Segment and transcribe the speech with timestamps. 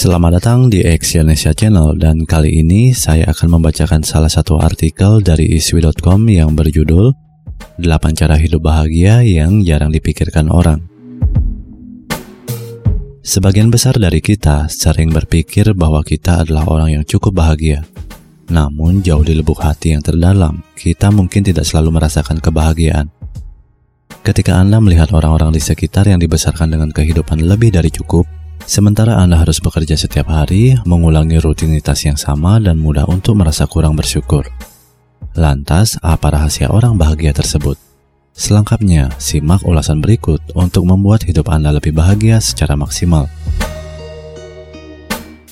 [0.00, 5.60] Selamat datang di Exyonesia Channel dan kali ini saya akan membacakan salah satu artikel dari
[5.60, 7.12] iswi.com yang berjudul
[7.76, 7.84] 8
[8.16, 10.80] cara hidup bahagia yang jarang dipikirkan orang.
[13.20, 17.84] Sebagian besar dari kita sering berpikir bahwa kita adalah orang yang cukup bahagia.
[18.48, 23.12] Namun jauh di lubuk hati yang terdalam, kita mungkin tidak selalu merasakan kebahagiaan.
[24.24, 28.39] Ketika Anda melihat orang-orang di sekitar yang dibesarkan dengan kehidupan lebih dari cukup,
[28.70, 33.98] Sementara Anda harus bekerja setiap hari, mengulangi rutinitas yang sama dan mudah untuk merasa kurang
[33.98, 34.46] bersyukur.
[35.34, 37.74] Lantas, apa rahasia orang bahagia tersebut?
[38.30, 43.26] Selengkapnya, simak ulasan berikut untuk membuat hidup Anda lebih bahagia secara maksimal.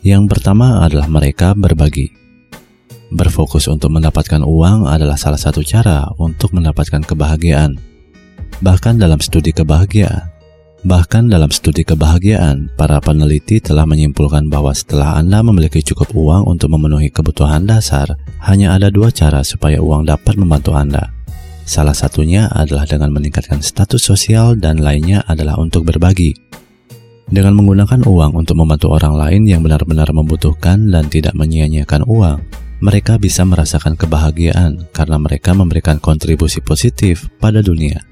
[0.00, 2.16] Yang pertama adalah mereka berbagi.
[3.12, 7.76] Berfokus untuk mendapatkan uang adalah salah satu cara untuk mendapatkan kebahagiaan.
[8.64, 10.31] Bahkan dalam studi kebahagiaan,
[10.82, 16.74] Bahkan dalam studi kebahagiaan, para peneliti telah menyimpulkan bahwa setelah Anda memiliki cukup uang untuk
[16.74, 21.14] memenuhi kebutuhan dasar, hanya ada dua cara supaya uang dapat membantu Anda.
[21.62, 26.34] Salah satunya adalah dengan meningkatkan status sosial dan lainnya adalah untuk berbagi.
[27.30, 32.42] Dengan menggunakan uang untuk membantu orang lain yang benar-benar membutuhkan dan tidak menyia-nyiakan uang,
[32.82, 38.11] mereka bisa merasakan kebahagiaan karena mereka memberikan kontribusi positif pada dunia.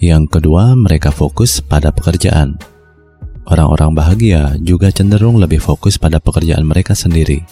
[0.00, 2.56] Yang kedua, mereka fokus pada pekerjaan.
[3.44, 7.44] Orang-orang bahagia juga cenderung lebih fokus pada pekerjaan mereka sendiri.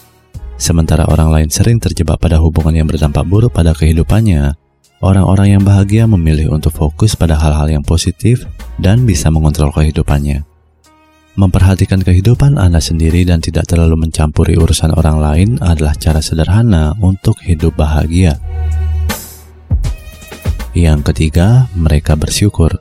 [0.57, 4.57] Sementara orang lain sering terjebak pada hubungan yang berdampak buruk pada kehidupannya,
[4.97, 8.49] orang-orang yang bahagia memilih untuk fokus pada hal-hal yang positif
[8.81, 10.41] dan bisa mengontrol kehidupannya.
[11.37, 17.39] Memperhatikan kehidupan Anda sendiri dan tidak terlalu mencampuri urusan orang lain adalah cara sederhana untuk
[17.45, 18.35] hidup bahagia.
[20.77, 22.77] Yang ketiga, mereka bersyukur.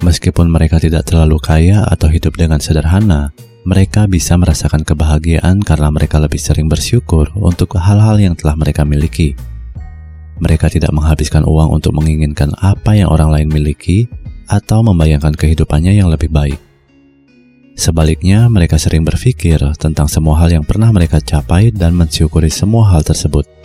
[0.00, 3.34] Meskipun mereka tidak terlalu kaya atau hidup dengan sederhana,
[3.66, 9.36] mereka bisa merasakan kebahagiaan karena mereka lebih sering bersyukur untuk hal-hal yang telah mereka miliki.
[10.40, 14.08] Mereka tidak menghabiskan uang untuk menginginkan apa yang orang lain miliki
[14.48, 16.56] atau membayangkan kehidupannya yang lebih baik.
[17.76, 23.04] Sebaliknya, mereka sering berpikir tentang semua hal yang pernah mereka capai dan mensyukuri semua hal
[23.04, 23.59] tersebut.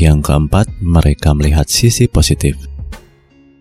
[0.00, 2.56] Yang keempat, mereka melihat sisi positif.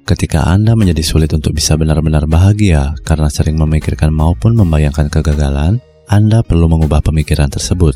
[0.07, 6.43] Ketika Anda menjadi sulit untuk bisa benar-benar bahagia karena sering memikirkan maupun membayangkan kegagalan, Anda
[6.43, 7.95] perlu mengubah pemikiran tersebut.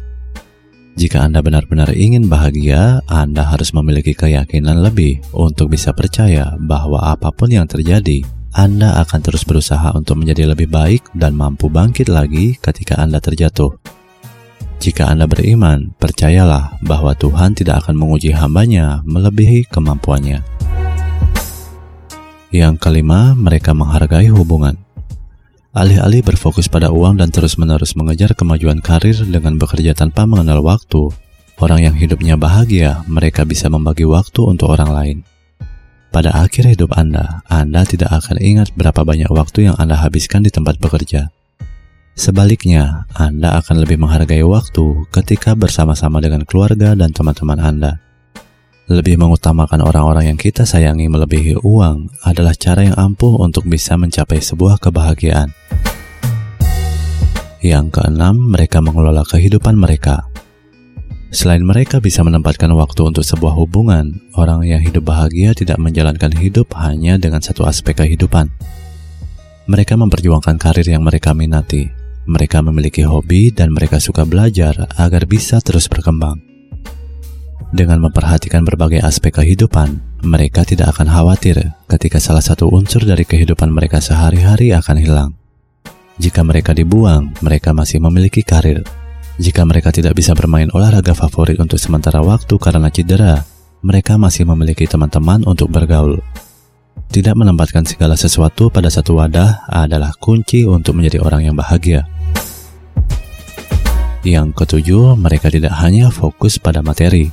[0.95, 7.35] Jika Anda benar-benar ingin bahagia, Anda harus memiliki keyakinan lebih untuk bisa percaya bahwa apa
[7.35, 8.23] pun yang terjadi,
[8.55, 13.94] Anda akan terus berusaha untuk menjadi lebih baik dan mampu bangkit lagi ketika Anda terjatuh.
[14.79, 20.43] Jika Anda beriman, percayalah bahwa Tuhan tidak akan menguji hambanya melebihi kemampuannya.
[22.51, 24.79] Yang kelima, mereka menghargai hubungan.
[25.75, 31.11] Alih-alih berfokus pada uang dan terus-menerus mengejar kemajuan karir dengan bekerja tanpa mengenal waktu,
[31.59, 35.17] orang yang hidupnya bahagia, mereka bisa membagi waktu untuk orang lain.
[36.15, 40.51] Pada akhir hidup Anda, Anda tidak akan ingat berapa banyak waktu yang Anda habiskan di
[40.51, 41.27] tempat bekerja
[42.15, 47.99] Sebaliknya, Anda akan lebih menghargai waktu ketika bersama-sama dengan keluarga dan teman-teman Anda.
[48.87, 54.39] Lebih mengutamakan orang-orang yang kita sayangi melebihi uang adalah cara yang ampuh untuk bisa mencapai
[54.39, 55.51] sebuah kebahagiaan.
[57.59, 60.23] Yang keenam, mereka mengelola kehidupan mereka.
[61.35, 66.71] Selain mereka bisa menempatkan waktu untuk sebuah hubungan, orang yang hidup bahagia tidak menjalankan hidup
[66.79, 68.47] hanya dengan satu aspek kehidupan.
[69.67, 75.61] Mereka memperjuangkan karir yang mereka minati, mereka memiliki hobi dan mereka suka belajar agar bisa
[75.61, 76.41] terus berkembang.
[77.73, 83.69] Dengan memperhatikan berbagai aspek kehidupan, mereka tidak akan khawatir ketika salah satu unsur dari kehidupan
[83.69, 85.31] mereka sehari-hari akan hilang.
[86.15, 88.81] Jika mereka dibuang, mereka masih memiliki karir.
[89.35, 93.43] Jika mereka tidak bisa bermain olahraga favorit untuk sementara waktu karena cedera,
[93.83, 96.23] mereka masih memiliki teman-teman untuk bergaul.
[97.11, 102.05] Tidak menempatkan segala sesuatu pada satu wadah adalah kunci untuk menjadi orang yang bahagia.
[104.25, 107.29] Yang ketujuh, mereka tidak hanya fokus pada materi.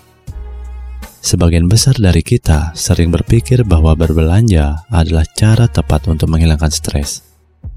[1.22, 7.24] Sebagian besar dari kita sering berpikir bahwa berbelanja adalah cara tepat untuk menghilangkan stres,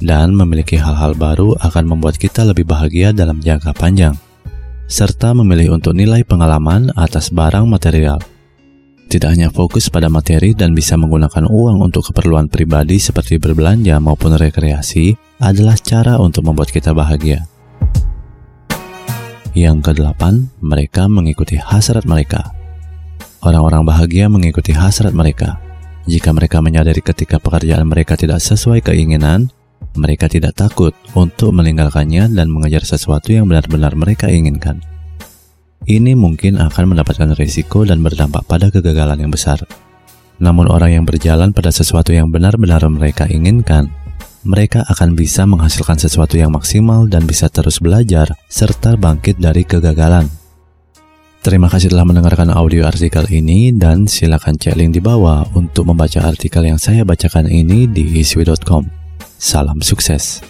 [0.01, 4.17] dan memiliki hal-hal baru akan membuat kita lebih bahagia dalam jangka panjang,
[4.91, 8.19] serta memilih untuk nilai pengalaman atas barang material.
[9.05, 14.33] Tidak hanya fokus pada materi dan bisa menggunakan uang untuk keperluan pribadi seperti berbelanja maupun
[14.35, 17.45] rekreasi adalah cara untuk membuat kita bahagia.
[19.55, 22.51] Yang kedelapan, mereka mengikuti hasrat mereka.
[23.39, 25.61] Orang-orang bahagia mengikuti hasrat mereka.
[26.09, 29.53] Jika mereka menyadari ketika pekerjaan mereka tidak sesuai keinginan,
[29.95, 34.83] Mereka tidak takut untuk meninggalkannya dan mengejar sesuatu yang benar-benar mereka inginkan.
[35.85, 39.61] Ini mungkin akan mendapatkan risiko dan berdampak pada kegagalan yang besar.
[40.41, 43.93] Namun orang yang berjalan pada sesuatu yang benar-benar mereka inginkan,
[44.41, 50.25] mereka akan bisa menghasilkan sesuatu yang maksimal dan bisa terus belajar serta bangkit dari kegagalan.
[51.45, 56.25] Terima kasih telah mendengarkan audio artikel ini dan silakan cek link di bawah untuk membaca
[56.25, 58.89] artikel yang saya bacakan ini di iswi.com.
[59.37, 60.41] Salam sukses.